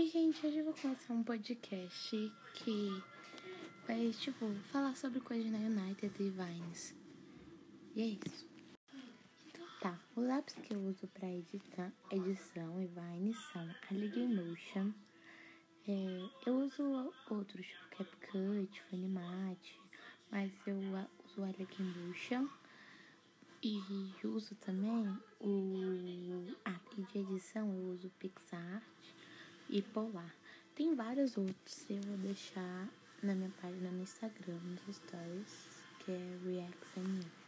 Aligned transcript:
Oi, 0.00 0.06
gente, 0.06 0.46
hoje 0.46 0.56
eu 0.56 0.64
vou 0.64 0.72
começar 0.72 1.12
um 1.12 1.22
podcast 1.22 2.32
que 2.54 2.88
vai, 3.86 4.10
tipo, 4.12 4.50
falar 4.72 4.96
sobre 4.96 5.20
coisas 5.20 5.52
na 5.52 5.58
United 5.58 6.10
e 6.18 6.30
Vines. 6.30 6.94
E 7.94 8.00
é 8.00 8.06
isso. 8.26 8.48
Então 9.46 9.66
tá, 9.78 10.00
os 10.16 10.26
lápis 10.26 10.54
que 10.54 10.72
eu 10.72 10.80
uso 10.80 11.06
pra 11.08 11.30
editar, 11.30 11.92
edição 12.10 12.80
e 12.80 12.86
Vines 12.86 13.36
são 13.52 13.60
a 13.62 13.94
Motion. 14.26 14.90
É, 15.86 16.30
eu 16.46 16.60
uso 16.60 16.82
outros, 17.28 17.66
tipo 17.66 17.90
CapCut, 17.90 18.82
Funimate, 18.88 19.78
mas 20.30 20.50
eu 20.66 20.78
uso 21.26 21.44
a 21.44 21.52
Motion. 22.08 22.48
E 23.62 23.78
uso 24.24 24.54
também 24.54 25.14
o. 25.42 26.56
Ah, 26.64 26.80
e 26.96 27.02
de 27.02 27.18
edição 27.18 27.68
eu 27.68 27.90
uso 27.90 28.10
PixArt 28.18 28.82
e 29.70 29.82
Polar. 29.82 30.34
Tem 30.74 30.94
vários 30.94 31.36
outros, 31.36 31.84
eu 31.88 32.00
vou 32.02 32.16
deixar 32.18 32.88
na 33.22 33.34
minha 33.34 33.50
página 33.60 33.90
no 33.90 34.02
Instagram, 34.02 34.58
nos 34.64 34.96
stories, 34.96 35.84
que 36.00 36.12
é 36.12 36.38
ReactMU. 36.44 37.39